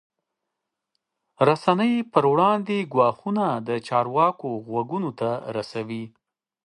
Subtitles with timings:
[1.47, 3.45] رسنۍ پر وړاندې ګواښونه
[3.87, 6.03] چارواکو غوږونو ته رسوي.